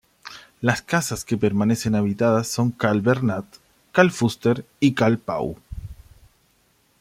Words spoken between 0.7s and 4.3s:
casas que permanecen habitadas son cal Bernat, cal